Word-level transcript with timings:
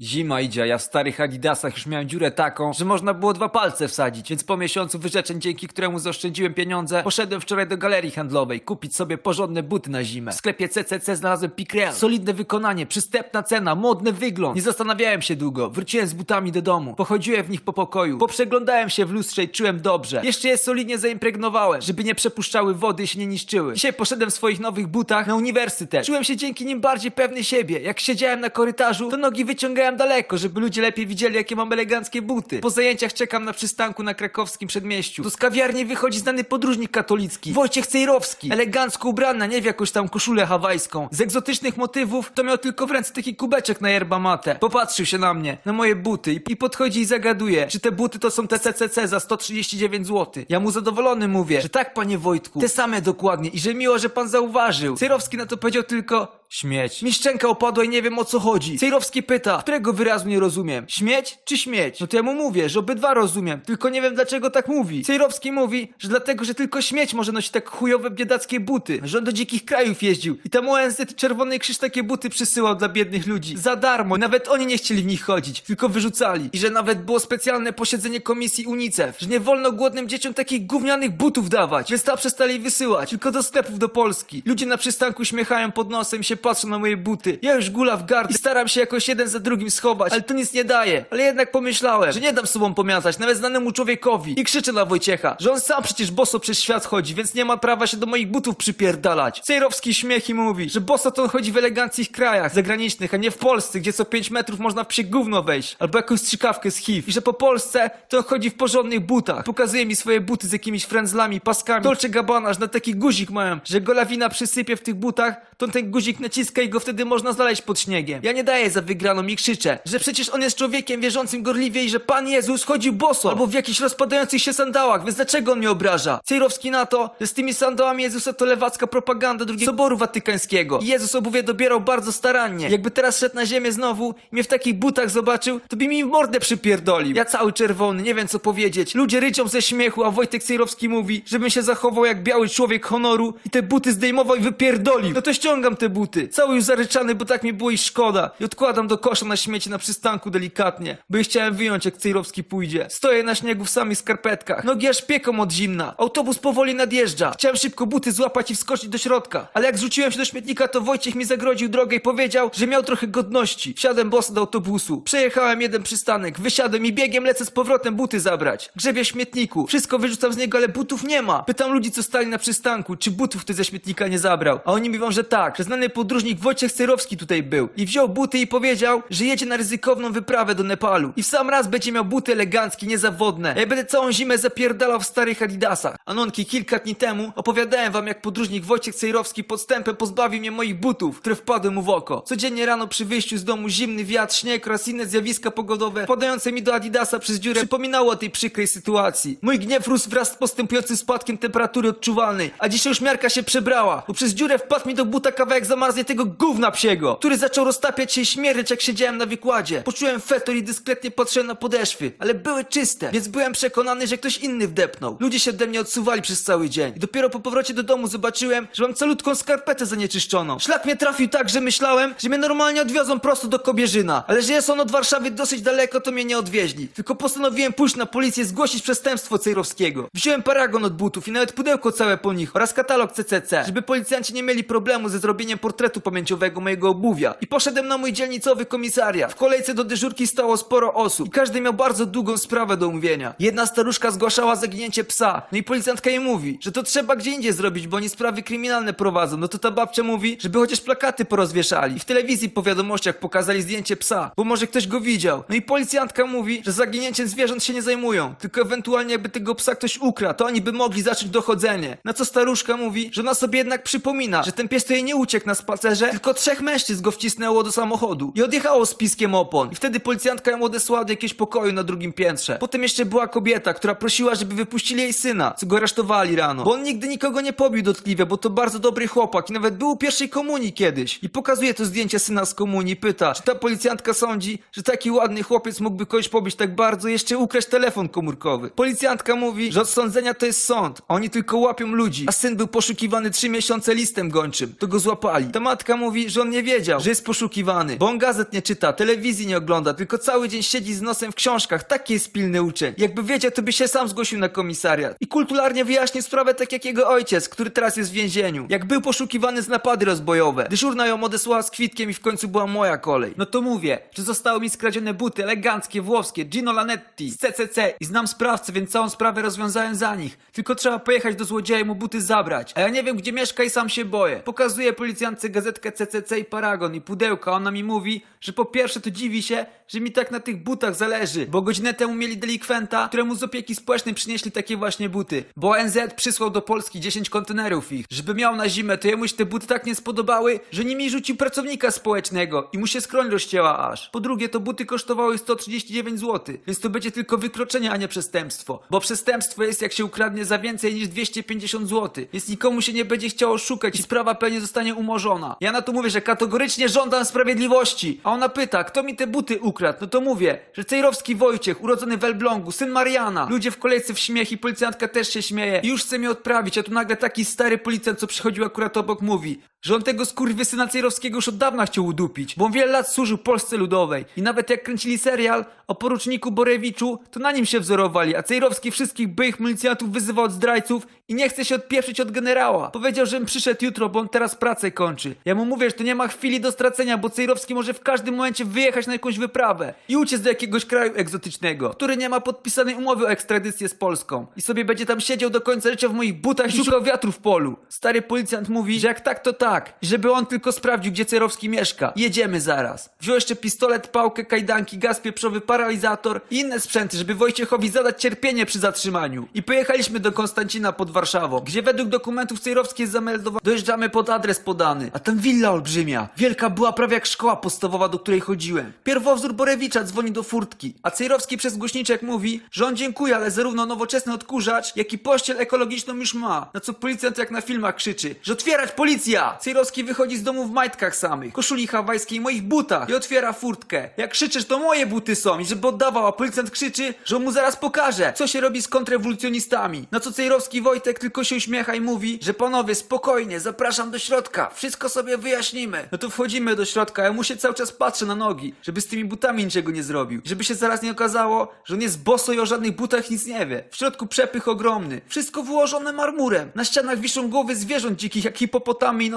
Zima 0.00 0.40
idzie, 0.40 0.62
a 0.62 0.66
ja 0.66 0.78
w 0.78 0.82
starych 0.82 1.20
adidasach 1.20 1.74
już 1.74 1.86
miałem 1.86 2.08
dziurę 2.08 2.30
taką, 2.30 2.72
że 2.72 2.84
można 2.84 3.14
było 3.14 3.32
dwa 3.32 3.48
palce 3.48 3.88
wsadzić, 3.88 4.30
więc 4.30 4.44
po 4.44 4.56
miesiącu 4.56 4.98
wyrzeczeń, 4.98 5.40
dzięki 5.40 5.68
któremu 5.68 5.98
zaoszczędziłem 5.98 6.54
pieniądze, 6.54 7.02
poszedłem 7.02 7.40
wczoraj 7.40 7.66
do 7.68 7.76
galerii 7.76 8.10
handlowej 8.10 8.60
kupić 8.60 8.96
sobie 8.96 9.18
porządne 9.18 9.62
buty 9.62 9.90
na 9.90 10.04
zimę. 10.04 10.32
W 10.32 10.34
sklepie 10.34 10.68
CCC 10.68 11.16
znalazłem 11.16 11.50
Picreal. 11.50 11.94
Solidne 11.94 12.34
wykonanie, 12.34 12.86
przystępna 12.86 13.42
cena, 13.42 13.74
modny 13.74 14.12
wygląd. 14.12 14.56
Nie 14.56 14.62
zastanawiałem 14.62 15.22
się 15.22 15.36
długo, 15.36 15.70
wróciłem 15.70 16.06
z 16.06 16.14
butami 16.14 16.52
do 16.52 16.62
domu, 16.62 16.94
pochodziłem 16.94 17.42
w 17.42 17.50
nich 17.50 17.60
po 17.60 17.72
pokoju, 17.72 18.18
poprzeglądałem 18.18 18.90
się 18.90 19.06
w 19.06 19.10
lustrze 19.10 19.42
i 19.42 19.48
czułem 19.48 19.80
dobrze. 19.80 20.20
Jeszcze 20.24 20.48
je 20.48 20.58
solidnie 20.58 20.98
zaimpregnowałem, 20.98 21.82
żeby 21.82 22.04
nie 22.04 22.14
przepuszczały 22.14 22.74
wody 22.74 23.02
i 23.02 23.06
się 23.06 23.18
nie 23.18 23.26
niszczyły. 23.26 23.74
Dzisiaj 23.74 23.92
poszedłem 23.92 24.30
w 24.30 24.34
swoich 24.34 24.60
nowych 24.60 24.86
butach 24.86 25.26
na 25.26 25.34
uniwersytet. 25.34 26.06
Czułem 26.06 26.24
się 26.24 26.36
dzięki 26.36 26.66
nim 26.66 26.80
bardziej 26.80 27.10
pewny 27.10 27.44
siebie. 27.44 27.80
Jak 27.80 28.00
siedziałem 28.00 28.40
na 28.40 28.50
korytarzu, 28.50 29.10
to 29.10 29.16
nogi 29.16 29.44
wyciągałem 29.44 29.87
daleko, 29.96 30.38
żeby 30.38 30.60
ludzie 30.60 30.82
lepiej 30.82 31.06
widzieli, 31.06 31.36
jakie 31.36 31.56
mam 31.56 31.72
eleganckie 31.72 32.22
buty. 32.22 32.58
Po 32.58 32.70
zajęciach 32.70 33.12
czekam 33.12 33.44
na 33.44 33.52
przystanku 33.52 34.02
na 34.02 34.14
krakowskim 34.14 34.68
przedmieściu. 34.68 35.22
Tu 35.22 35.30
z 35.30 35.36
kawiarni 35.36 35.84
wychodzi 35.84 36.18
znany 36.18 36.44
podróżnik 36.44 36.90
katolicki, 36.90 37.52
Wojciech 37.52 37.86
Cejrowski. 37.86 38.52
Elegancko 38.52 39.08
ubrany, 39.08 39.48
nie 39.48 39.62
w 39.62 39.64
jakąś 39.64 39.90
tam 39.90 40.08
koszulę 40.08 40.46
hawajską. 40.46 41.08
Z 41.10 41.20
egzotycznych 41.20 41.76
motywów 41.76 42.32
to 42.34 42.44
miał 42.44 42.58
tylko 42.58 42.86
w 42.86 42.90
ręce 42.90 43.12
taki 43.12 43.36
kubeczek 43.36 43.80
na 43.80 43.90
yerba 43.90 44.18
mate. 44.18 44.54
Popatrzył 44.54 45.06
się 45.06 45.18
na 45.18 45.34
mnie, 45.34 45.58
na 45.64 45.72
moje 45.72 45.96
buty 45.96 46.32
i, 46.32 46.40
i 46.48 46.56
podchodzi 46.56 47.00
i 47.00 47.04
zagaduje, 47.04 47.66
czy 47.66 47.80
te 47.80 47.92
buty 47.92 48.18
to 48.18 48.30
są 48.30 48.48
te 48.48 48.58
CCC 48.58 49.08
za 49.08 49.20
139 49.20 50.06
zł. 50.06 50.44
Ja 50.48 50.60
mu 50.60 50.70
zadowolony 50.70 51.28
mówię, 51.28 51.62
że 51.62 51.68
tak 51.68 51.94
panie 51.94 52.18
Wojtku, 52.18 52.60
te 52.60 52.68
same 52.68 53.02
dokładnie 53.02 53.50
i 53.50 53.58
że 53.58 53.74
miło, 53.74 53.98
że 53.98 54.08
pan 54.08 54.28
zauważył. 54.28 54.96
Cejrowski 54.96 55.36
na 55.36 55.46
to 55.46 55.56
powiedział 55.56 55.82
tylko 55.82 56.37
śmieć. 56.48 57.02
Mi 57.02 57.12
szczęka 57.12 57.48
opadła 57.48 57.84
i 57.84 57.88
nie 57.88 58.02
wiem 58.02 58.18
o 58.18 58.24
co 58.24 58.40
chodzi. 58.40 58.78
Cejrowski 58.78 59.22
pyta, 59.22 59.58
którego 59.62 59.92
wyrazu 59.92 60.28
nie 60.28 60.40
rozumiem? 60.40 60.84
Śmieć 60.88 61.38
czy 61.44 61.58
śmieć? 61.58 62.00
No 62.00 62.06
to 62.06 62.16
ja 62.16 62.22
mu 62.22 62.34
mówię, 62.34 62.68
że 62.68 62.78
obydwa 62.78 63.14
rozumiem, 63.14 63.60
tylko 63.60 63.88
nie 63.88 64.02
wiem 64.02 64.14
dlaczego 64.14 64.50
tak 64.50 64.68
mówi. 64.68 65.04
Cejrowski 65.04 65.52
mówi, 65.52 65.92
że 65.98 66.08
dlatego, 66.08 66.44
że 66.44 66.54
tylko 66.54 66.82
śmieć 66.82 67.14
może 67.14 67.32
nosić 67.32 67.50
tak 67.50 67.70
chujowe 67.70 68.10
biedackie 68.10 68.60
buty, 68.60 69.00
że 69.02 69.18
on 69.18 69.24
do 69.24 69.32
dzikich 69.32 69.64
krajów 69.64 70.02
jeździł 70.02 70.38
i 70.44 70.50
tam 70.50 70.68
ONZ 70.68 71.00
i 71.00 71.14
Czerwony 71.14 71.58
Krzyż 71.58 71.78
takie 71.78 72.02
buty 72.02 72.30
przysyłał 72.30 72.76
dla 72.76 72.88
biednych 72.88 73.26
ludzi. 73.26 73.56
Za 73.56 73.76
darmo, 73.76 74.16
nawet 74.18 74.48
oni 74.48 74.66
nie 74.66 74.78
chcieli 74.78 75.02
w 75.02 75.06
nich 75.06 75.22
chodzić, 75.22 75.60
tylko 75.60 75.88
wyrzucali. 75.88 76.50
I 76.52 76.58
że 76.58 76.70
nawet 76.70 77.02
było 77.02 77.20
specjalne 77.20 77.72
posiedzenie 77.72 78.20
komisji 78.20 78.66
UNICEF, 78.66 79.20
że 79.20 79.26
nie 79.26 79.40
wolno 79.40 79.72
głodnym 79.72 80.08
dzieciom 80.08 80.34
takich 80.34 80.66
gównianych 80.66 81.16
butów 81.16 81.48
dawać, 81.48 81.90
więc 81.90 82.02
ta 82.02 82.16
przestali 82.16 82.58
wysyłać, 82.58 83.10
tylko 83.10 83.30
do 83.30 83.42
sklepów 83.42 83.78
do 83.78 83.88
Polski. 83.88 84.42
Ludzie 84.46 84.66
na 84.66 84.76
przystanku 84.76 85.24
śmiechają 85.24 85.72
pod 85.72 85.90
nosem 85.90 86.22
się 86.22 86.37
patrzą 86.38 86.68
na 86.68 86.78
moje 86.78 86.96
buty. 86.96 87.38
Ja 87.42 87.54
już 87.54 87.70
gula 87.70 87.96
w 87.96 88.06
gardle 88.06 88.34
i 88.34 88.38
staram 88.38 88.68
się 88.68 88.80
jakoś 88.80 89.08
jeden 89.08 89.28
za 89.28 89.40
drugim 89.40 89.70
schować, 89.70 90.12
ale 90.12 90.22
to 90.22 90.34
nic 90.34 90.52
nie 90.52 90.64
daje. 90.64 91.04
Ale 91.10 91.22
jednak 91.22 91.50
pomyślałem, 91.50 92.12
że 92.12 92.20
nie 92.20 92.32
dam 92.32 92.46
sobą 92.46 92.74
pomiatać, 92.74 93.18
nawet 93.18 93.38
znanemu 93.38 93.72
człowiekowi. 93.72 94.40
I 94.40 94.44
krzyczę 94.44 94.72
na 94.72 94.84
Wojciecha, 94.84 95.36
że 95.40 95.52
on 95.52 95.60
sam 95.60 95.82
przecież 95.82 96.10
boso 96.10 96.40
przez 96.40 96.60
świat 96.60 96.84
chodzi, 96.84 97.14
więc 97.14 97.34
nie 97.34 97.44
ma 97.44 97.56
prawa 97.56 97.86
się 97.86 97.96
do 97.96 98.06
moich 98.06 98.30
butów 98.30 98.56
przypierdalać. 98.56 99.40
Cejrowski 99.40 99.94
śmiech 99.94 100.28
i 100.28 100.34
mówi, 100.34 100.70
że 100.70 100.80
boso 100.80 101.10
to 101.10 101.22
on 101.22 101.28
chodzi 101.28 101.52
w 101.52 101.56
eleganckich 101.56 102.12
krajach 102.12 102.54
zagranicznych, 102.54 103.14
a 103.14 103.16
nie 103.16 103.30
w 103.30 103.38
Polsce, 103.38 103.80
gdzie 103.80 103.92
co 103.92 104.04
5 104.04 104.30
metrów 104.30 104.60
można 104.60 104.84
w 104.84 104.86
psie 104.86 105.04
gówno 105.04 105.42
wejść, 105.42 105.76
albo 105.78 105.98
jakąś 105.98 106.20
strzykawkę 106.20 106.70
z 106.70 106.76
HIV. 106.76 107.08
I 107.08 107.12
że 107.12 107.22
po 107.22 107.32
Polsce 107.32 107.90
to 108.08 108.18
on 108.18 108.24
chodzi 108.24 108.50
w 108.50 108.54
porządnych 108.54 109.00
butach. 109.00 109.44
Pokazuje 109.44 109.86
mi 109.86 109.96
swoje 109.96 110.20
buty 110.20 110.48
z 110.48 110.52
jakimiś 110.52 110.84
frędzlami, 110.84 111.40
paskami. 111.40 111.84
Dolce 111.84 112.08
Gabbana, 112.08 112.52
że 112.52 112.60
na 112.60 112.68
taki 112.68 112.94
guzik 112.94 113.30
mają, 113.30 113.58
że 113.64 113.80
go 113.80 113.92
lawina 113.92 114.28
przysypie 114.28 114.76
w 114.76 114.80
tych 114.80 114.94
butach, 114.94 115.34
to 115.56 115.68
ten 115.68 115.90
guzik 115.90 116.20
i 116.64 116.68
go 116.68 116.80
wtedy 116.80 117.04
można 117.04 117.32
znaleźć 117.32 117.62
pod 117.62 117.80
śniegiem. 117.80 118.20
Ja 118.22 118.32
nie 118.32 118.44
daję 118.44 118.70
za 118.70 118.82
wygraną 118.82 119.26
i 119.26 119.36
krzyczę, 119.36 119.78
że 119.84 120.00
przecież 120.00 120.28
on 120.28 120.42
jest 120.42 120.56
człowiekiem 120.58 121.00
wierzącym 121.00 121.42
gorliwie 121.42 121.84
i 121.84 121.90
że 121.90 122.00
Pan 122.00 122.28
Jezus 122.28 122.64
chodził 122.64 122.92
boso, 122.92 123.30
albo 123.30 123.46
w 123.46 123.52
jakichś 123.52 123.80
rozpadających 123.80 124.42
się 124.42 124.52
sandałach, 124.52 125.04
więc 125.04 125.16
dlaczego 125.16 125.52
on 125.52 125.58
mnie 125.58 125.70
obraża? 125.70 126.20
Cejrowski 126.24 126.70
na 126.70 126.86
to, 126.86 127.10
że 127.20 127.26
z 127.26 127.32
tymi 127.32 127.54
sandałami 127.54 128.02
Jezusa 128.02 128.32
to 128.32 128.44
lewacka 128.44 128.86
propaganda 128.86 129.44
drugiego 129.44 129.72
Soboru 129.72 129.96
Watykańskiego. 129.96 130.78
I 130.82 130.86
Jezus 130.86 131.14
obuwie 131.14 131.42
dobierał 131.42 131.80
bardzo 131.80 132.12
starannie. 132.12 132.68
Jakby 132.68 132.90
teraz 132.90 133.18
szedł 133.18 133.34
na 133.34 133.46
ziemię 133.46 133.72
znowu 133.72 134.10
i 134.10 134.34
mnie 134.34 134.44
w 134.44 134.46
takich 134.46 134.74
butach 134.74 135.10
zobaczył, 135.10 135.60
to 135.68 135.76
by 135.76 135.88
mi 135.88 136.04
mordę 136.04 136.40
przypierdolił. 136.40 137.16
Ja 137.16 137.24
cały 137.24 137.52
czerwony, 137.52 138.02
nie 138.02 138.14
wiem 138.14 138.28
co 138.28 138.38
powiedzieć. 138.38 138.94
Ludzie 138.94 139.20
ryczą 139.20 139.48
ze 139.48 139.62
śmiechu, 139.62 140.04
a 140.04 140.10
Wojtek 140.10 140.42
Cejrowski 140.42 140.88
mówi, 140.88 141.22
żebym 141.26 141.50
się 141.50 141.62
zachował 141.62 142.04
jak 142.04 142.22
biały 142.22 142.48
człowiek 142.48 142.86
honoru 142.86 143.34
i 143.46 143.50
te 143.50 143.62
buty 143.62 143.92
zdejmował 143.92 144.36
i 144.36 144.40
wypierdolił. 144.40 145.14
No 145.14 145.22
to 145.22 145.32
ściągam 145.32 145.76
te 145.76 145.88
buty. 145.88 146.17
Cały 146.26 146.54
już 146.54 146.64
zaryczany, 146.64 147.14
bo 147.14 147.24
tak 147.24 147.42
mi 147.42 147.52
było 147.52 147.70
i 147.70 147.78
szkoda. 147.78 148.30
I 148.40 148.44
odkładam 148.44 148.88
do 148.88 148.98
kosza 148.98 149.26
na 149.26 149.36
śmieci 149.36 149.70
na 149.70 149.78
przystanku 149.78 150.30
delikatnie, 150.30 150.96
bo 151.10 151.18
chciałem 151.18 151.54
wyjąć 151.54 151.84
jak 151.84 151.96
Cejrowski 151.96 152.44
pójdzie. 152.44 152.86
Stoję 152.90 153.22
na 153.22 153.34
śniegu 153.34 153.64
w 153.64 153.70
samych 153.70 153.98
skarpetkach. 153.98 154.64
Nogi 154.64 154.88
aż 154.88 155.02
pieką 155.02 155.40
od 155.40 155.52
zimna. 155.52 155.94
Autobus 155.98 156.38
powoli 156.38 156.74
nadjeżdża. 156.74 157.30
Chciałem 157.30 157.56
szybko 157.56 157.86
buty 157.86 158.12
złapać 158.12 158.50
i 158.50 158.54
wskoczyć 158.54 158.88
do 158.88 158.98
środka. 158.98 159.48
Ale 159.54 159.66
jak 159.66 159.78
zrzuciłem 159.78 160.12
się 160.12 160.18
do 160.18 160.24
śmietnika, 160.24 160.68
to 160.68 160.80
Wojciech 160.80 161.14
mi 161.14 161.24
zagrodził 161.24 161.68
drogę 161.68 161.96
i 161.96 162.00
powiedział, 162.00 162.50
że 162.54 162.66
miał 162.66 162.82
trochę 162.82 163.06
godności. 163.06 163.74
Wsiadłem 163.74 164.10
boso 164.10 164.32
do 164.32 164.40
autobusu. 164.40 165.00
Przejechałem 165.00 165.62
jeden 165.62 165.82
przystanek, 165.82 166.40
wysiadłem 166.40 166.86
i 166.86 166.92
biegiem 166.92 167.24
lecę 167.24 167.44
z 167.44 167.50
powrotem 167.50 167.94
buty 167.94 168.20
zabrać. 168.20 168.70
Grzebię 168.76 169.04
w 169.04 169.08
śmietniku. 169.08 169.66
Wszystko 169.66 169.98
wyrzucam 169.98 170.32
z 170.32 170.36
niego, 170.36 170.58
ale 170.58 170.68
butów 170.68 171.04
nie 171.04 171.22
ma. 171.22 171.42
Pytam 171.42 171.72
ludzi, 171.72 171.90
co 171.90 172.02
stali 172.02 172.26
na 172.26 172.38
przystanku, 172.38 172.96
czy 172.96 173.10
butów 173.10 173.42
ktoś 173.42 173.56
ze 173.56 173.64
śmietnika 173.64 174.08
nie 174.08 174.18
zabrał. 174.18 174.60
A 174.64 174.72
oni 174.72 174.90
mówią, 174.90 175.10
że 175.10 175.24
tak, 175.24 175.56
że 175.56 175.64
znany 175.64 175.88
podróżnik 176.08 176.40
Wojciech 176.40 176.72
Cejrowski 176.72 177.16
tutaj 177.16 177.42
był. 177.42 177.68
I 177.76 177.86
wziął 177.86 178.08
buty 178.08 178.38
i 178.38 178.46
powiedział, 178.46 179.02
że 179.10 179.24
jedzie 179.24 179.46
na 179.46 179.56
ryzykowną 179.56 180.12
wyprawę 180.12 180.54
do 180.54 180.64
Nepalu. 180.64 181.12
I 181.16 181.22
w 181.22 181.26
sam 181.26 181.50
raz 181.50 181.68
będzie 181.68 181.92
miał 181.92 182.04
buty 182.04 182.32
eleganckie, 182.32 182.86
niezawodne. 182.86 183.54
Ja 183.56 183.66
będę 183.66 183.84
całą 183.84 184.12
zimę 184.12 184.38
zapierdalał 184.38 185.00
w 185.00 185.06
starych 185.06 185.42
adidasach. 185.42 185.96
Anonki, 186.06 186.46
kilka 186.46 186.78
dni 186.78 186.96
temu 186.96 187.32
opowiadałem 187.36 187.92
wam, 187.92 188.06
jak 188.06 188.22
podróżnik 188.22 188.64
Wojciech 188.64 188.94
Cejrowski 188.94 189.44
podstępem 189.44 189.96
pozbawił 189.96 190.40
mnie 190.40 190.50
moich 190.50 190.80
butów, 190.80 191.20
które 191.20 191.34
wpadły 191.34 191.70
mu 191.70 191.82
w 191.82 191.88
oko. 191.88 192.22
Codziennie 192.22 192.66
rano 192.66 192.86
przy 192.86 193.04
wyjściu 193.04 193.38
z 193.38 193.44
domu 193.44 193.68
zimny 193.68 194.04
wiatr, 194.04 194.34
śnieg 194.34 194.66
oraz 194.66 194.88
inne 194.88 195.06
zjawiska 195.06 195.50
pogodowe 195.50 196.04
wpadające 196.04 196.52
mi 196.52 196.62
do 196.62 196.74
adidasa 196.74 197.18
przez 197.18 197.36
dziurę 197.36 197.60
przypominało 197.60 198.12
o 198.12 198.16
tej 198.16 198.30
przykrej 198.30 198.66
sytuacji. 198.66 199.38
Mój 199.42 199.58
gniew 199.58 199.88
rósł 199.88 200.10
wraz 200.10 200.32
z 200.32 200.36
postępującym 200.36 200.96
spadkiem 200.96 201.38
temperatury 201.38 201.88
odczuwalnej, 201.88 202.50
a 202.58 202.68
dzisiaj 202.68 202.90
już 202.90 203.00
miarka 203.00 203.28
się 203.28 203.42
przebrała, 203.42 204.02
bo 204.08 204.14
przez 204.14 204.34
dziurę 204.34 204.58
wpadł 204.58 204.88
mi 204.88 204.94
do 204.94 205.04
buta 205.04 205.32
kawałek 205.32 205.66
zamarzniętego 205.98 206.24
gówna 206.24 206.70
psiego, 206.70 207.16
który 207.16 207.38
zaczął 207.38 207.64
roztapiać 207.64 208.12
się 208.12 208.20
i 208.20 208.26
śmierdzieć 208.26 208.70
jak 208.70 208.80
siedziałem 208.80 209.16
na 209.16 209.26
wykładzie. 209.26 209.82
Poczułem 209.82 210.20
fetor 210.20 210.54
i 210.54 210.62
dyskretnie 210.62 211.10
patrzyłem 211.10 211.46
na 211.46 211.54
podeszwy, 211.54 212.12
ale 212.18 212.34
były 212.34 212.64
czyste, 212.64 213.10
więc 213.12 213.28
byłem 213.28 213.52
przekonany, 213.52 214.06
że 214.06 214.18
ktoś 214.18 214.38
inny 214.38 214.68
wdepnął. 214.68 215.16
Ludzie 215.20 215.40
się 215.40 215.50
ode 215.50 215.66
mnie 215.66 215.80
odsuwali 215.80 216.22
przez 216.22 216.42
cały 216.42 216.70
dzień. 216.70 216.92
I 216.96 217.00
dopiero 217.00 217.30
po 217.30 217.40
powrocie 217.40 217.74
do 217.74 217.82
domu 217.82 218.08
zobaczyłem, 218.08 218.68
że 218.72 218.82
mam 218.82 218.94
calutką 218.94 219.34
skarpetę 219.34 219.86
zanieczyszczoną. 219.86 220.58
Szlak 220.58 220.84
mnie 220.84 220.96
trafił 220.96 221.28
tak, 221.28 221.48
że 221.48 221.60
myślałem, 221.60 222.14
że 222.18 222.28
mnie 222.28 222.38
normalnie 222.38 222.82
odwiozą 222.82 223.20
prosto 223.20 223.48
do 223.48 223.58
Kobierzyna, 223.58 224.24
ale 224.26 224.42
że 224.42 224.52
jest 224.52 224.70
on 224.70 224.80
od 224.80 224.90
Warszawy 224.90 225.30
dosyć 225.30 225.62
daleko, 225.62 226.00
to 226.00 226.12
mnie 226.12 226.24
nie 226.24 226.38
odwieźli. 226.38 226.88
Tylko 226.88 227.14
postanowiłem 227.14 227.72
pójść 227.72 227.96
na 227.96 228.06
policję 228.06 228.44
zgłosić 228.44 228.82
przestępstwo 228.82 229.38
Cejrowskiego. 229.38 230.08
Wziąłem 230.14 230.42
paragon 230.42 230.84
od 230.84 230.96
butów 230.96 231.28
i 231.28 231.32
nawet 231.32 231.52
pudełko 231.52 231.92
całe 231.92 232.18
po 232.18 232.32
nich 232.32 232.56
oraz 232.56 232.72
katalog 232.72 233.12
CCC, 233.12 233.64
żeby 233.66 233.82
policjanci 233.82 234.34
nie 234.34 234.42
mieli 234.42 234.64
problemu 234.64 235.08
ze 235.08 235.18
zrobieniem 235.18 235.58
portretu 235.58 235.77
pamięciowego 236.04 236.60
mojego 236.60 236.88
obuwia. 236.88 237.34
I 237.40 237.46
poszedłem 237.46 237.88
na 237.88 237.98
mój 237.98 238.12
dzielnicowy 238.12 238.66
komisariat. 238.66 239.32
W 239.32 239.36
kolejce 239.36 239.74
do 239.74 239.84
dyżurki 239.84 240.26
stało 240.26 240.56
sporo 240.56 240.94
osób 240.94 241.28
i 241.28 241.30
każdy 241.30 241.60
miał 241.60 241.74
bardzo 241.74 242.06
długą 242.06 242.36
sprawę 242.36 242.76
do 242.76 242.86
omówienia. 242.86 243.34
Jedna 243.38 243.66
staruszka 243.66 244.10
zgłaszała 244.10 244.56
zaginięcie 244.56 245.04
psa, 245.04 245.42
no 245.52 245.58
i 245.58 245.62
policjantka 245.62 246.10
jej 246.10 246.20
mówi, 246.20 246.58
że 246.60 246.72
to 246.72 246.82
trzeba 246.82 247.16
gdzie 247.16 247.30
indziej 247.30 247.52
zrobić, 247.52 247.86
bo 247.86 247.96
oni 247.96 248.08
sprawy 248.08 248.42
kryminalne 248.42 248.92
prowadzą. 248.92 249.36
No 249.36 249.48
to 249.48 249.58
ta 249.58 249.70
babcia 249.70 250.02
mówi, 250.02 250.36
żeby 250.40 250.58
chociaż 250.58 250.80
plakaty 250.80 251.24
porozwieszali. 251.24 252.00
W 252.00 252.04
telewizji 252.04 252.50
po 252.50 252.62
wiadomościach 252.62 253.18
pokazali 253.18 253.62
zdjęcie 253.62 253.96
psa, 253.96 254.30
bo 254.36 254.44
może 254.44 254.66
ktoś 254.66 254.86
go 254.86 255.00
widział. 255.00 255.44
No 255.48 255.54
i 255.54 255.62
policjantka 255.62 256.26
mówi, 256.26 256.62
że 256.64 256.72
zaginięciem 256.72 257.28
zwierząt 257.28 257.64
się 257.64 257.74
nie 257.74 257.82
zajmują, 257.82 258.34
tylko 258.34 258.60
ewentualnie 258.60 259.12
jakby 259.12 259.28
tego 259.28 259.54
psa 259.54 259.74
ktoś 259.74 259.98
ukradł, 259.98 260.38
to 260.38 260.44
oni 260.44 260.60
by 260.60 260.72
mogli 260.72 261.02
zacząć 261.02 261.30
dochodzenie. 261.30 261.98
Na 262.04 262.12
co 262.12 262.24
staruszka 262.24 262.76
mówi, 262.76 263.10
że 263.12 263.20
ona 263.20 263.34
sobie 263.34 263.58
jednak 263.58 263.82
przypomina, 263.82 264.42
że 264.42 264.52
ten 264.52 264.68
pies 264.68 264.84
to 264.84 264.92
jej 264.92 265.04
nie 265.04 265.16
uciekł 265.16 265.46
na 265.46 265.54
spacerze, 265.68 266.10
tylko 266.10 266.34
trzech 266.34 266.60
mężczyzn 266.60 267.02
go 267.02 267.10
wcisnęło 267.10 267.62
do 267.62 267.72
samochodu 267.72 268.32
i 268.34 268.42
odjechało 268.42 268.86
z 268.86 268.94
piskiem 268.94 269.34
opon. 269.34 269.72
I 269.72 269.74
wtedy 269.74 270.00
policjantka 270.00 270.50
ją 270.50 270.62
odesłała 270.62 271.04
do 271.04 271.12
jakiegoś 271.12 271.34
pokoju 271.34 271.72
na 271.72 271.82
drugim 271.82 272.12
piętrze. 272.12 272.56
Potem 272.60 272.82
jeszcze 272.82 273.04
była 273.04 273.28
kobieta, 273.28 273.74
która 273.74 273.94
prosiła, 273.94 274.34
żeby 274.34 274.54
wypuścili 274.54 275.02
jej 275.02 275.12
syna, 275.12 275.54
co 275.58 275.66
go 275.66 275.76
aresztowali 275.76 276.36
rano. 276.36 276.64
Bo 276.64 276.72
on 276.72 276.82
nigdy 276.82 277.08
nikogo 277.08 277.40
nie 277.40 277.52
pobił 277.52 277.82
dotkliwie, 277.82 278.26
bo 278.26 278.36
to 278.36 278.50
bardzo 278.50 278.78
dobry 278.78 279.06
chłopak 279.06 279.50
i 279.50 279.52
nawet 279.52 279.76
był 279.76 279.90
u 279.90 279.96
pierwszej 279.96 280.28
komunii 280.28 280.72
kiedyś. 280.72 281.18
I 281.22 281.28
pokazuje 281.28 281.74
to 281.74 281.84
zdjęcie 281.84 282.18
syna 282.18 282.44
z 282.44 282.54
komunii, 282.54 282.96
pyta, 282.96 283.34
czy 283.34 283.42
ta 283.42 283.54
policjantka 283.54 284.14
sądzi, 284.14 284.58
że 284.72 284.82
taki 284.82 285.10
ładny 285.10 285.42
chłopiec 285.42 285.80
mógłby 285.80 286.06
kogoś 286.06 286.28
pobić 286.28 286.54
tak 286.54 286.74
bardzo, 286.74 287.08
jeszcze 287.08 287.38
ukraść 287.38 287.68
telefon 287.68 288.08
komórkowy. 288.08 288.70
Policjantka 288.70 289.36
mówi, 289.36 289.72
że 289.72 289.80
od 289.80 289.88
sądzenia 289.88 290.34
to 290.34 290.46
jest 290.46 290.64
sąd, 290.64 291.02
oni 291.08 291.30
tylko 291.30 291.58
łapią 291.58 291.86
ludzi, 291.86 292.24
a 292.28 292.32
syn 292.32 292.56
był 292.56 292.66
poszukiwany 292.66 293.30
trzy 293.30 293.48
miesiące 293.48 293.94
listem 293.94 294.30
gończym, 294.30 294.74
to 294.78 294.86
go 294.86 294.98
złapali. 294.98 295.46
Ta 295.58 295.62
matka 295.62 295.96
mówi, 295.96 296.30
że 296.30 296.42
on 296.42 296.50
nie 296.50 296.62
wiedział, 296.62 297.00
że 297.00 297.10
jest 297.10 297.24
poszukiwany, 297.24 297.96
bo 297.96 298.08
on 298.08 298.18
gazet 298.18 298.52
nie 298.52 298.62
czyta, 298.62 298.92
telewizji 298.92 299.46
nie 299.46 299.56
ogląda, 299.56 299.94
tylko 299.94 300.18
cały 300.18 300.48
dzień 300.48 300.62
siedzi 300.62 300.94
z 300.94 301.02
nosem 301.02 301.32
w 301.32 301.34
książkach. 301.34 301.84
Taki 301.84 302.12
jest 302.12 302.32
pilny 302.32 302.62
uczeń. 302.62 302.94
Jakby 302.98 303.22
wiedział, 303.22 303.50
to 303.50 303.62
by 303.62 303.72
się 303.72 303.88
sam 303.88 304.08
zgłosił 304.08 304.38
na 304.38 304.48
komisariat. 304.48 305.16
I 305.20 305.26
kulturalnie 305.26 305.84
wyjaśnił 305.84 306.22
sprawę 306.22 306.54
tak 306.54 306.72
jak 306.72 306.84
jego 306.84 307.08
ojciec, 307.08 307.48
który 307.48 307.70
teraz 307.70 307.96
jest 307.96 308.10
w 308.10 308.12
więzieniu. 308.12 308.66
Jak 308.68 308.84
był 308.84 309.00
poszukiwany 309.00 309.62
z 309.62 309.68
napady 309.68 310.04
rozbojowe. 310.04 310.66
Dyżurna 310.70 311.06
ją 311.06 311.24
odesłała 311.24 311.62
z 311.62 311.70
kwitkiem 311.70 312.10
i 312.10 312.14
w 312.14 312.20
końcu 312.20 312.48
była 312.48 312.66
moja 312.66 312.98
kolej. 312.98 313.34
No 313.36 313.46
to 313.46 313.62
mówię, 313.62 313.98
że 314.14 314.22
zostały 314.22 314.60
mi 314.60 314.70
skradzione 314.70 315.14
buty 315.14 315.42
eleganckie, 315.42 316.02
włoskie, 316.02 316.44
Gino 316.44 316.72
Lanetti, 316.72 317.30
z 317.30 317.36
CCC 317.36 317.94
i 318.00 318.04
znam 318.04 318.28
sprawcę, 318.28 318.72
więc 318.72 318.90
całą 318.90 319.10
sprawę 319.10 319.42
rozwiązałem 319.42 319.94
za 319.94 320.14
nich. 320.14 320.38
Tylko 320.52 320.74
trzeba 320.74 320.98
pojechać 320.98 321.36
do 321.36 321.44
złodzieja 321.44 321.80
i 321.80 321.84
mu 321.84 321.94
buty 321.94 322.20
zabrać. 322.20 322.72
A 322.74 322.80
ja 322.80 322.88
nie 322.88 323.02
wiem, 323.02 323.16
gdzie 323.16 323.32
mieszka 323.32 323.64
i 323.64 323.70
sam 323.70 323.88
się 323.88 324.04
boję. 324.04 324.40
Pokazuję 324.44 324.92
policjantce 324.92 325.47
gazetkę 325.50 325.92
CCC 325.92 326.38
i 326.38 326.44
Paragon 326.44 326.94
i 326.94 327.00
pudełka. 327.00 327.52
Ona 327.52 327.70
mi 327.70 327.84
mówi, 327.84 328.24
że 328.40 328.52
po 328.52 328.64
pierwsze 328.64 329.00
to 329.00 329.10
dziwi 329.10 329.42
się, 329.42 329.66
że 329.88 330.00
mi 330.00 330.12
tak 330.12 330.30
na 330.30 330.40
tych 330.40 330.62
butach 330.62 330.94
zależy, 330.94 331.46
bo 331.46 331.62
godzinę 331.62 331.94
temu 331.94 332.14
mieli 332.14 332.36
delikwenta, 332.36 333.08
któremu 333.08 333.34
z 333.34 333.42
opieki 333.42 333.74
społecznej 333.74 334.14
przynieśli 334.14 334.52
takie 334.52 334.76
właśnie 334.76 335.08
buty. 335.08 335.44
Bo 335.56 335.70
ONZ 335.70 335.98
przysłał 336.16 336.50
do 336.50 336.62
Polski 336.62 337.00
10 337.00 337.30
kontenerów 337.30 337.92
ich, 337.92 338.06
żeby 338.10 338.34
miał 338.34 338.56
na 338.56 338.68
zimę, 338.68 338.98
to 338.98 339.08
jemu 339.08 339.28
się 339.28 339.36
te 339.36 339.46
buty 339.46 339.66
tak 339.66 339.86
nie 339.86 339.94
spodobały, 339.94 340.60
że 340.70 340.84
nimi 340.84 341.10
rzucił 341.10 341.36
pracownika 341.36 341.90
społecznego 341.90 342.68
i 342.72 342.78
mu 342.78 342.86
się 342.86 343.00
skroń 343.00 343.30
rozcięła 343.30 343.90
aż. 343.90 344.10
Po 344.10 344.20
drugie, 344.20 344.48
to 344.48 344.60
buty 344.60 344.86
kosztowały 344.86 345.38
139 345.38 346.20
zł, 346.20 346.56
więc 346.66 346.80
to 346.80 346.90
będzie 346.90 347.10
tylko 347.10 347.38
wykroczenie, 347.38 347.90
a 347.90 347.96
nie 347.96 348.08
przestępstwo. 348.08 348.80
Bo 348.90 349.00
przestępstwo 349.00 349.64
jest 349.64 349.82
jak 349.82 349.92
się 349.92 350.04
ukradnie 350.04 350.44
za 350.44 350.58
więcej 350.58 350.94
niż 350.94 351.08
250 351.08 351.88
zł, 351.88 352.24
więc 352.32 352.48
nikomu 352.48 352.82
się 352.82 352.92
nie 352.92 353.04
będzie 353.04 353.28
chciało 353.28 353.58
szukać 353.58 353.98
i 353.98 354.02
sprawa 354.02 354.34
pewnie 354.34 354.60
zostanie 354.60 354.94
umorzona. 354.94 355.56
Ja 355.60 355.72
na 355.72 355.82
to 355.82 355.92
mówię, 355.92 356.10
że 356.10 356.20
kategorycznie 356.20 356.88
żądam 356.88 357.24
sprawiedliwości, 357.24 358.20
a 358.28 358.30
ona 358.30 358.48
pyta, 358.48 358.84
kto 358.84 359.02
mi 359.02 359.16
te 359.16 359.26
buty 359.26 359.60
ukradł? 359.60 359.98
No 360.00 360.06
to 360.06 360.20
mówię, 360.20 360.58
że 360.72 360.84
Cejrowski 360.84 361.34
Wojciech, 361.34 361.82
urodzony 361.82 362.16
w 362.16 362.24
Elblągu, 362.24 362.72
syn 362.72 362.90
Mariana. 362.90 363.46
Ludzie 363.50 363.70
w 363.70 363.78
kolejce 363.78 364.14
w 364.14 364.18
śmiech 364.18 364.52
i 364.52 364.58
policjantka 364.58 365.08
też 365.08 365.28
się 365.28 365.42
śmieje 365.42 365.80
i 365.84 365.88
już 365.88 366.04
chce 366.04 366.18
mnie 366.18 366.30
odprawić, 366.30 366.78
a 366.78 366.82
tu 366.82 366.92
nagle 366.92 367.16
taki 367.16 367.44
stary 367.44 367.78
policjant, 367.78 368.18
co 368.18 368.26
przychodził 368.26 368.64
akurat 368.64 368.96
obok, 368.96 369.22
mówi, 369.22 369.60
że 369.82 369.94
on 369.94 370.02
tego 370.02 370.24
skurwysyna 370.24 370.88
Cejrowskiego 370.88 371.36
już 371.36 371.48
od 371.48 371.56
dawna 371.56 371.86
chciał 371.86 372.06
udupić, 372.06 372.56
bo 372.56 372.64
on 372.64 372.72
wiele 372.72 372.92
lat 372.92 373.08
służył 373.12 373.38
Polsce 373.38 373.76
Ludowej 373.76 374.24
i 374.36 374.42
nawet 374.42 374.70
jak 374.70 374.82
kręcili 374.82 375.18
serial 375.18 375.64
o 375.86 375.94
poruczniku 375.94 376.50
Borewiczu, 376.50 377.18
to 377.30 377.40
na 377.40 377.52
nim 377.52 377.66
się 377.66 377.80
wzorowali, 377.80 378.36
a 378.36 378.42
Cejrowski 378.42 378.90
wszystkich 378.90 379.28
byłych 379.28 379.60
milicjantów 379.60 380.10
wyzywał 380.10 380.44
od 380.44 380.52
zdrajców 380.52 381.06
i 381.28 381.34
nie 381.34 381.48
chce 381.48 381.64
się 381.64 381.74
odpieprzyć 381.74 382.20
od 382.20 382.30
generała. 382.30 382.90
Powiedział, 382.90 383.26
żebym 383.26 383.46
przyszedł 383.46 383.84
jutro, 383.84 384.08
bo 384.08 384.20
on 384.20 384.28
teraz 384.28 384.54
pracę 384.54 384.90
kończy. 384.90 385.34
Ja 385.44 385.54
mu 385.54 385.64
mówię, 385.64 385.90
że 385.90 385.96
to 385.96 386.04
nie 386.04 386.14
ma 386.14 386.28
chwili 386.28 386.60
do 386.60 386.72
stracenia, 386.72 387.18
bo 387.18 387.30
Cejrowski 387.30 387.74
może 387.74 387.94
w 387.94 388.00
każdym 388.00 388.34
momencie 388.34 388.64
wyjechać 388.64 389.06
na 389.06 389.12
jakąś 389.12 389.38
wyprawę 389.38 389.94
i 390.08 390.16
uciec 390.16 390.40
do 390.40 390.48
jakiegoś 390.48 390.84
kraju 390.84 391.12
egzotycznego, 391.16 391.90
który 391.90 392.16
nie 392.16 392.28
ma 392.28 392.40
podpisanej 392.40 392.94
umowy 392.94 393.26
o 393.26 393.30
ekstradycję 393.30 393.88
z 393.88 393.94
Polską 393.94 394.46
i 394.56 394.62
sobie 394.62 394.84
będzie 394.84 395.06
tam 395.06 395.20
siedział 395.20 395.50
do 395.50 395.60
końca 395.60 395.90
życia 395.90 396.08
w 396.08 396.14
moich 396.14 396.40
butach 396.40 396.74
i 396.74 396.84
szukał 396.84 397.02
wiatru 397.02 397.32
w 397.32 397.38
polu. 397.38 397.76
Stary 397.88 398.22
policjant 398.22 398.68
mówi, 398.68 399.00
że 399.00 399.08
jak 399.08 399.20
tak, 399.20 399.40
to 399.40 399.52
tak. 399.52 399.67
I 400.02 400.06
żeby 400.06 400.32
on 400.32 400.46
tylko 400.46 400.72
sprawdził, 400.72 401.12
gdzie 401.12 401.24
Cejrowski 401.24 401.68
mieszka. 401.68 402.12
Jedziemy 402.16 402.60
zaraz. 402.60 403.10
Wziął 403.20 403.34
jeszcze 403.34 403.56
pistolet, 403.56 404.08
pałkę, 404.08 404.44
kajdanki, 404.44 404.98
gaz 404.98 405.20
pieprzowy, 405.20 405.60
paralizator 405.60 406.40
i 406.50 406.58
inne 406.58 406.80
sprzęty, 406.80 407.16
żeby 407.16 407.34
Wojciechowi 407.34 407.90
zadać 407.90 408.22
cierpienie 408.22 408.66
przy 408.66 408.78
zatrzymaniu. 408.78 409.48
I 409.54 409.62
pojechaliśmy 409.62 410.20
do 410.20 410.32
Konstancina 410.32 410.92
pod 410.92 411.10
Warszawą, 411.10 411.60
gdzie 411.60 411.82
według 411.82 412.08
dokumentów 412.08 412.60
Cejrowski 412.60 413.02
jest 413.02 413.12
zameldowany. 413.12 413.60
Dojeżdżamy 413.64 414.08
pod 414.08 414.30
adres 414.30 414.60
podany, 414.60 415.10
a 415.14 415.18
tam 415.18 415.38
willa 415.38 415.70
olbrzymia. 415.70 416.28
Wielka 416.36 416.70
była 416.70 416.92
prawie 416.92 417.14
jak 417.14 417.26
szkoła 417.26 417.56
podstawowa, 417.56 418.08
do 418.08 418.18
której 418.18 418.40
chodziłem. 418.40 418.92
Pierwowzór 419.04 419.54
Borewicza 419.54 420.04
dzwoni 420.04 420.32
do 420.32 420.42
furtki, 420.42 420.94
a 421.02 421.10
Cejrowski 421.10 421.56
przez 421.56 421.76
głośniczek 421.76 422.22
mówi, 422.22 422.62
że 422.70 422.86
on 422.86 422.96
dziękuję, 422.96 423.36
ale 423.36 423.50
zarówno 423.50 423.86
nowoczesny 423.86 424.32
odkurzacz, 424.32 424.96
jak 424.96 425.12
i 425.12 425.18
pościel 425.18 425.60
ekologiczną 425.60 426.14
już 426.14 426.34
ma. 426.34 426.70
Na 426.74 426.80
co 426.80 426.92
policjant 426.92 427.38
jak 427.38 427.50
na 427.50 427.60
filmach 427.60 427.96
krzyczy, 427.96 428.34
że 428.42 428.52
otwierać 428.52 428.92
policja! 428.92 429.57
Cejrowski 429.60 430.04
wychodzi 430.04 430.36
z 430.36 430.42
domu 430.42 430.64
w 430.64 430.70
majtkach 430.70 431.16
samych, 431.16 431.52
koszuli 431.52 431.86
hawajskiej, 431.86 432.40
moich 432.40 432.62
butach 432.62 433.08
i 433.08 433.14
otwiera 433.14 433.52
furtkę. 433.52 434.10
Jak 434.16 434.30
krzyczysz, 434.30 434.64
to 434.64 434.78
moje 434.78 435.06
buty 435.06 435.36
są 435.36 435.58
i 435.58 435.64
żeby 435.64 435.88
oddawał, 435.88 436.26
a 436.26 436.32
policjant 436.32 436.70
krzyczy, 436.70 437.14
że 437.24 437.38
mu 437.38 437.52
zaraz 437.52 437.76
pokaże, 437.76 438.32
co 438.36 438.46
się 438.46 438.60
robi 438.60 438.82
z 438.82 438.88
kontrrewolucjonistami. 438.88 440.06
Na 440.10 440.20
co 440.20 440.32
Cejrowski 440.32 440.80
Wojtek 440.80 441.18
tylko 441.18 441.44
się 441.44 441.56
uśmiecha 441.56 441.94
i 441.94 442.00
mówi, 442.00 442.38
że 442.42 442.54
panowie, 442.54 442.94
spokojnie, 442.94 443.60
zapraszam 443.60 444.10
do 444.10 444.18
środka, 444.18 444.70
wszystko 444.74 445.08
sobie 445.08 445.38
wyjaśnimy. 445.38 446.08
No 446.12 446.18
to 446.18 446.30
wchodzimy 446.30 446.76
do 446.76 446.84
środka, 446.84 447.22
ja 447.22 447.32
mu 447.32 447.44
się 447.44 447.56
cały 447.56 447.74
czas 447.74 447.92
patrzę 447.92 448.26
na 448.26 448.34
nogi, 448.34 448.74
żeby 448.82 449.00
z 449.00 449.06
tymi 449.06 449.24
butami 449.24 449.64
niczego 449.64 449.90
nie 449.90 450.02
zrobił. 450.02 450.40
Żeby 450.44 450.64
się 450.64 450.74
zaraz 450.74 451.02
nie 451.02 451.10
okazało, 451.10 451.68
że 451.84 451.94
on 451.94 452.02
jest 452.02 452.22
boso 452.22 452.52
i 452.52 452.60
o 452.60 452.66
żadnych 452.66 452.96
butach 452.96 453.30
nic 453.30 453.46
nie 453.46 453.66
wie. 453.66 453.84
W 453.90 453.96
środku 453.96 454.26
przepych 454.26 454.68
ogromny, 454.68 455.20
wszystko 455.26 455.62
wyłożone 455.62 456.12
marmurem. 456.12 456.70
Na 456.74 456.84
ścianach 456.84 457.18
wiszą 457.18 457.50
głowy 457.50 457.76
zwierząt 457.76 458.18
dzikich, 458.18 458.44
jak 458.44 458.58
hipopotamy 458.58 459.24
i 459.24 459.30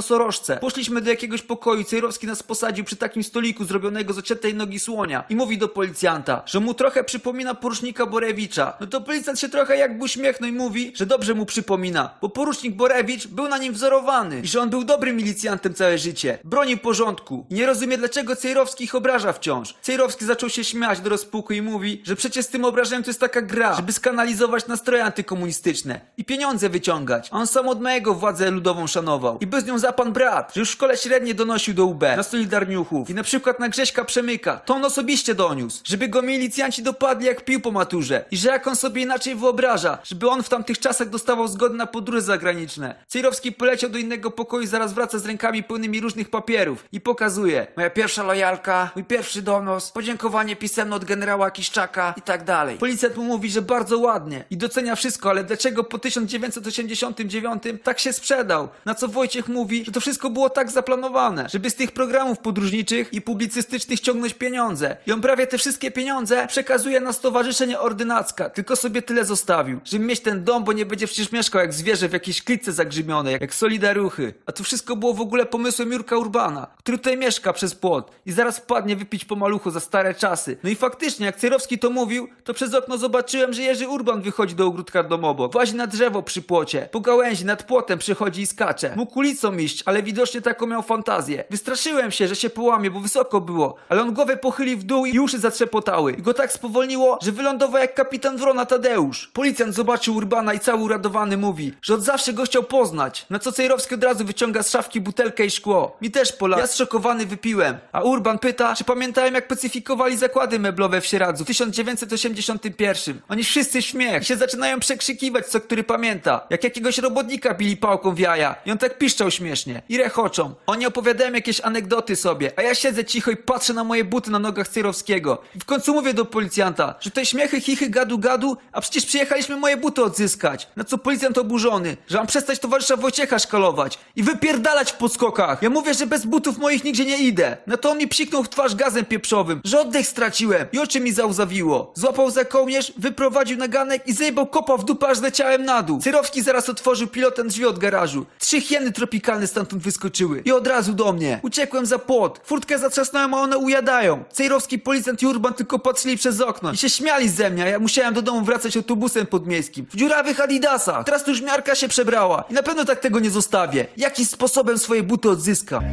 Poszliśmy 0.62 1.02
do 1.02 1.10
jakiegoś 1.10 1.42
pokoju, 1.42 1.84
Cejrowski 1.84 2.28
nas 2.28 2.44
posadził 2.44 2.86
przy 2.86 2.96
takim 2.96 3.24
stoliku 3.24 3.66
zrobionego 3.66 4.14
z 4.14 4.18
ociętej 4.18 4.56
nogi 4.56 4.80
słonia 4.80 5.24
i 5.30 5.36
mówi 5.36 5.58
do 5.58 5.68
policjanta, 5.68 6.42
że 6.46 6.60
mu 6.60 6.74
trochę 6.74 7.04
przypomina 7.04 7.56
porucznika 7.56 8.06
Borewicza. 8.06 8.74
No 8.80 8.88
to 8.88 9.02
policjant 9.02 9.40
się 9.40 9.50
trochę 9.50 9.78
jakby 9.78 10.04
uśmiechnął 10.04 10.50
i 10.50 10.54
mówi, 10.54 10.92
że 10.96 11.06
dobrze 11.06 11.34
mu 11.34 11.46
przypomina, 11.46 12.10
bo 12.22 12.30
porucznik 12.30 12.76
Borewicz 12.76 13.28
był 13.28 13.48
na 13.48 13.58
nim 13.58 13.74
wzorowany 13.74 14.42
i 14.44 14.48
że 14.48 14.62
on 14.62 14.70
był 14.70 14.84
dobrym 14.84 15.16
milicjantem 15.16 15.74
całe 15.74 15.98
życie. 15.98 16.38
Bronił 16.44 16.78
porządku. 16.78 17.46
I 17.50 17.54
nie 17.54 17.66
rozumie 17.66 17.98
dlaczego 17.98 18.36
Cejrowski 18.36 18.84
ich 18.84 18.96
obraża 18.96 19.34
wciąż. 19.34 19.76
Cejrowski 19.82 20.26
zaczął 20.26 20.50
się 20.50 20.64
śmiać 20.64 21.00
do 21.00 21.10
rozpuku 21.10 21.54
i 21.54 21.62
mówi, 21.62 22.02
że 22.06 22.16
przecież 22.16 22.46
z 22.46 22.50
tym 22.50 22.66
obrażeniem 22.66 23.04
to 23.04 23.10
jest 23.10 23.20
taka 23.20 23.42
gra, 23.42 23.74
żeby 23.74 23.94
skanalizować 23.94 24.68
nastroje 24.68 25.04
antykomunistyczne 25.06 26.02
i 26.18 26.26
pieniądze 26.26 26.70
wyciągać. 26.70 27.30
A 27.32 27.38
on 27.38 27.48
sam 27.48 27.68
od 27.68 27.82
małego 27.82 28.14
władzę 28.14 28.52
ludową 28.52 28.88
szanował 28.88 29.38
i 29.42 29.48
był 29.48 29.62
z 29.62 29.66
nią 29.66 29.80
za 29.80 29.94
pan 30.02 30.14
brat, 30.14 30.52
że 30.56 30.60
już 30.60 30.70
w 30.70 30.74
szkole 30.74 30.98
średniej 30.98 31.36
donosił 31.36 31.74
do 31.74 31.86
UB 31.86 32.02
na 32.02 32.24
Solidarniuchów 32.24 33.10
i 33.10 33.14
na 33.14 33.24
przykład 33.24 33.60
na 33.60 33.70
Grześka 33.70 34.06
Przemyka. 34.06 34.58
To 34.58 34.76
on 34.76 34.86
osobiście 34.86 35.36
doniósł, 35.36 35.82
żeby 35.84 36.08
go 36.08 36.22
milicjanci 36.22 36.84
dopadli 36.84 37.26
jak 37.26 37.46
pił 37.46 37.62
po 37.62 37.72
maturze 37.72 38.26
i 38.32 38.38
że 38.38 38.50
jak 38.50 38.68
on 38.68 38.76
sobie 38.76 39.02
inaczej 39.02 39.36
wyobraża, 39.36 39.98
żeby 40.04 40.30
on 40.30 40.44
w 40.44 40.50
tamtych 40.50 40.80
czasach 40.80 41.10
dostawał 41.10 41.48
zgodę 41.48 41.76
na 41.76 41.86
podróże 41.86 42.22
zagraniczne. 42.22 42.96
Cejrowski 43.08 43.52
poleciał 43.52 43.90
do 43.90 43.98
innego 43.98 44.32
pokoju 44.32 44.64
i 44.64 44.68
zaraz 44.68 44.94
wraca 44.94 45.20
z 45.20 45.26
rękami 45.26 45.64
pełnymi 45.64 46.02
różnych 46.02 46.30
papierów 46.30 46.86
i 46.92 47.02
pokazuje. 47.02 47.68
Moja 47.78 47.90
pierwsza 47.90 48.24
lojalka, 48.24 48.90
mój 48.96 49.04
pierwszy 49.04 49.42
donos, 49.42 49.92
podziękowanie 49.92 50.56
pisemne 50.56 50.96
od 50.96 51.06
generała 51.06 51.52
Kiszczaka 51.52 52.14
i 52.18 52.22
tak 52.22 52.44
dalej. 52.44 52.78
Policjant 52.78 53.18
mu 53.18 53.24
mówi, 53.24 53.50
że 53.50 53.62
bardzo 53.62 54.00
ładnie 54.00 54.44
i 54.50 54.58
docenia 54.58 54.96
wszystko, 54.96 55.30
ale 55.30 55.44
dlaczego 55.44 55.84
po 55.84 56.00
1989 56.00 57.64
tak 57.84 58.00
się 58.00 58.14
sprzedał? 58.14 58.70
Na 58.86 58.96
co 58.96 59.08
Wojciech 59.08 59.48
mówi, 59.48 59.91
że 59.92 59.94
to 59.94 60.02
wszystko 60.02 60.30
było 60.30 60.50
tak 60.50 60.72
zaplanowane, 60.72 61.48
żeby 61.50 61.70
z 61.70 61.76
tych 61.76 61.92
programów 61.92 62.40
podróżniczych 62.40 63.14
i 63.14 63.22
publicystycznych 63.22 64.00
ciągnąć 64.00 64.34
pieniądze. 64.34 64.98
I 65.08 65.12
on 65.12 65.22
prawie 65.22 65.48
te 65.48 65.58
wszystkie 65.58 65.92
pieniądze 65.92 66.48
przekazuje 66.48 67.00
na 67.00 67.14
stowarzyszenie 67.14 67.80
ordynacka, 67.80 68.50
tylko 68.50 68.76
sobie 68.76 69.02
tyle 69.02 69.26
zostawił, 69.26 69.80
żeby 69.84 70.06
mieć 70.06 70.20
ten 70.20 70.44
dom, 70.44 70.64
bo 70.64 70.74
nie 70.74 70.86
będzie 70.86 71.08
przecież 71.08 71.32
mieszkał 71.32 71.62
jak 71.62 71.74
zwierzę 71.74 72.10
w 72.10 72.14
jakiejś 72.14 72.44
klitce 72.44 72.72
zagrzybionej, 72.72 73.38
jak 73.42 73.56
solidaruchy. 73.56 74.34
A 74.46 74.52
to 74.52 74.64
wszystko 74.64 74.96
było 74.96 75.14
w 75.14 75.22
ogóle 75.22 75.46
pomysłem 75.46 75.92
Jurka 75.92 76.18
Urbana, 76.18 76.68
który 76.78 76.98
tutaj 76.98 77.18
mieszka 77.18 77.54
przez 77.54 77.76
płot 77.76 78.12
i 78.26 78.32
zaraz 78.32 78.58
wpadnie 78.58 78.96
wypić 78.96 79.26
po 79.26 79.36
maluchu 79.36 79.72
za 79.72 79.80
stare 79.80 80.16
czasy. 80.16 80.58
No 80.64 80.70
i 80.70 80.76
faktycznie, 80.76 81.26
jak 81.26 81.36
Cejrowski 81.36 81.80
to 81.80 81.90
mówił, 81.90 82.28
to 82.44 82.54
przez 82.54 82.74
okno 82.74 82.98
zobaczyłem, 82.98 83.54
że 83.54 83.62
Jerzy 83.62 83.88
Urban 83.88 84.22
wychodzi 84.22 84.56
do 84.56 84.66
ogródka 84.66 85.04
dom 85.04 85.26
obok. 85.26 85.54
Włazi 85.54 85.76
na 85.76 85.88
drzewo 85.88 86.24
przy 86.24 86.42
płocie, 86.42 86.90
po 86.92 87.00
gałęzi 87.00 87.46
nad 87.46 87.64
płotem 87.64 88.00
przychodzi 88.00 88.42
i 88.42 88.48
skacze. 88.48 88.94
Mógł 88.96 89.20
ulicą 89.20 89.58
iść, 89.58 89.81
ale 89.86 90.04
widocznie 90.04 90.42
taką 90.42 90.68
miał 90.68 90.82
fantazję. 90.82 91.44
Wystraszyłem 91.50 92.12
się, 92.12 92.28
że 92.28 92.36
się 92.36 92.50
połamie, 92.50 92.92
bo 92.92 93.00
wysoko 93.00 93.42
było, 93.42 93.76
ale 93.90 94.02
on 94.02 94.14
głowę 94.14 94.38
pochylił 94.38 94.78
w 94.78 94.84
dół 94.84 95.06
i 95.06 95.20
uszy 95.20 95.40
zatrzepotały. 95.40 96.12
I 96.14 96.22
go 96.22 96.34
tak 96.34 96.52
spowolniło, 96.52 97.20
że 97.22 97.32
wylądował 97.32 97.82
jak 97.82 97.94
kapitan 97.94 98.38
Wrona 98.38 98.66
Tadeusz. 98.66 99.32
Policjant 99.34 99.76
zobaczył 99.76 100.16
Urbana 100.16 100.54
i 100.54 100.60
cały 100.60 100.84
uradowany 100.84 101.38
mówi, 101.38 101.74
że 101.82 101.94
od 101.94 102.04
zawsze 102.04 102.34
go 102.34 102.44
chciał 102.44 102.64
poznać. 102.64 103.26
Na 103.30 103.40
co 103.40 103.52
Cejrowski 103.52 103.96
od 103.96 104.04
razu 104.04 104.26
wyciąga 104.26 104.64
z 104.64 104.70
szafki 104.70 105.02
butelkę 105.02 105.46
i 105.46 105.52
szkło. 105.52 105.98
Mi 106.02 106.12
też 106.12 106.32
pola. 106.32 106.60
Ja 106.60 106.68
zszokowany 106.68 107.26
wypiłem. 107.26 107.78
A 107.92 108.02
Urban 108.02 108.40
pyta, 108.40 108.76
czy 108.76 108.84
pamiętałem 108.84 109.34
jak 109.34 109.48
pacyfikowali 109.48 110.18
zakłady 110.18 110.60
meblowe 110.60 111.02
w 111.02 111.06
Sieradzu 111.06 111.44
w 111.44 111.48
1981. 111.48 113.22
Oni 113.30 113.44
wszyscy 113.44 113.82
śmiech 113.82 114.24
i 114.24 114.26
się 114.26 114.36
zaczynają 114.36 114.80
przekrzykiwać, 114.80 115.46
co 115.46 115.62
który 115.62 115.84
pamięta. 115.84 116.48
Jak 116.50 116.64
jakiegoś 116.64 116.98
robotnika 116.98 117.54
bili 117.54 117.78
pałką 117.78 118.16
w 118.16 118.20
jaja. 118.20 118.56
I 118.66 118.72
on 118.72 118.78
tak 118.78 118.98
piszczał 118.98 119.32
śmiesznie. 119.32 119.71
I 119.90 119.98
rechoczą. 119.98 120.54
Oni 120.66 120.86
opowiadają 120.86 121.34
jakieś 121.34 121.62
anegdoty 121.62 122.16
sobie, 122.16 122.52
a 122.56 122.62
ja 122.62 122.76
siedzę 122.76 123.06
cicho 123.06 123.32
i 123.32 123.38
patrzę 123.38 123.74
na 123.74 123.84
moje 123.84 124.04
buty 124.04 124.32
na 124.32 124.40
nogach 124.40 124.68
Cejrowskiego. 124.68 125.42
I 125.56 125.60
w 125.60 125.66
końcu 125.66 125.94
mówię 125.94 126.14
do 126.14 126.26
policjanta, 126.26 126.96
że 127.00 127.12
te 127.12 127.26
śmiechy, 127.26 127.62
chichy, 127.62 127.90
gadu, 127.90 128.20
gadu, 128.20 128.58
a 128.72 128.82
przecież 128.82 129.06
przyjechaliśmy 129.06 129.56
moje 129.58 129.78
buty 129.78 130.04
odzyskać. 130.04 130.68
Na 130.76 130.84
co 130.84 130.98
policjant 130.98 131.38
oburzony, 131.38 131.98
że 132.08 132.18
mam 132.18 132.28
przestać 132.28 132.60
towarzysza 132.60 132.98
Wojciecha 132.98 133.40
szkalować 133.40 134.00
i 134.16 134.24
wypierdalać 134.24 134.92
w 134.92 134.96
podskokach. 134.96 135.62
Ja 135.62 135.70
mówię, 135.70 135.94
że 135.94 136.08
bez 136.08 136.26
butów 136.26 136.58
moich 136.58 136.84
nigdzie 136.84 137.06
nie 137.06 137.18
idę. 137.18 137.58
No 137.68 137.78
to 137.78 137.92
on 137.92 137.98
mi 137.98 138.08
psiknął 138.08 138.44
w 138.44 138.50
twarz 138.50 138.76
gazem 138.76 139.06
pieprzowym, 139.06 139.62
że 139.64 139.80
oddech 139.80 140.08
straciłem 140.08 140.68
i 140.72 140.80
oczy 140.80 141.00
mi 141.00 141.12
załzawiło. 141.12 141.92
Złapał 141.96 142.30
za 142.32 142.46
kołnierz, 142.46 142.94
wyprowadził 142.98 143.58
na 143.58 143.68
ganek 143.68 144.08
i 144.08 144.14
zajebał 144.14 144.48
kopa 144.48 144.78
w 144.78 144.86
dupę, 144.86 145.08
aż 145.08 145.22
leciałem 145.22 145.66
na 145.66 145.84
dół. 145.84 146.00
Cyrowski 146.00 146.42
zaraz 146.42 146.70
otworzył 146.70 147.08
pilotem 147.08 147.48
drzwi 147.48 147.66
od 147.66 147.80
garażu. 147.80 148.26
Trzy 148.40 148.62
hieny 148.62 148.92
tropikalne 148.92 149.48
stamtąd 149.62 149.84
wyskoczyły 149.84 150.42
i 150.46 150.52
od 150.52 150.68
razu 150.68 150.94
do 150.94 151.14
mnie. 151.14 151.40
Uciekłem 151.44 151.86
za 151.86 152.00
płot. 152.00 152.42
Furtkę 152.44 152.80
zatrzasnąłem, 152.80 153.34
a 153.34 153.42
one 153.42 153.58
ujadają. 153.58 154.24
Cejrowski 154.32 154.80
policjant 154.80 155.22
i 155.22 155.28
Urban 155.28 155.54
tylko 155.54 155.80
patrzyli 155.80 156.18
przez 156.18 156.42
okno 156.42 156.72
i 156.72 156.78
się 156.78 156.90
śmiali 156.90 157.30
ze 157.30 157.50
mnie, 157.50 157.64
a 157.64 157.68
ja 157.68 157.80
musiałem 157.80 158.14
do 158.14 158.22
domu 158.22 158.42
wracać 158.42 158.78
autobusem 158.78 159.26
podmiejskim. 159.28 159.86
W 159.86 159.96
dziurawych 159.96 160.40
adidasach. 160.40 161.06
Teraz 161.06 161.28
już 161.28 161.42
miarka 161.42 161.76
się 161.76 161.88
przebrała 161.88 162.44
i 162.50 162.54
na 162.54 162.64
pewno 162.64 162.86
tak 162.86 163.00
tego 163.00 163.20
nie 163.20 163.30
zostawię. 163.30 163.88
Jakimś 163.98 164.30
sposobem 164.30 164.78
swoje 164.80 165.04
buty 165.04 165.30
odzyskam. 165.30 165.84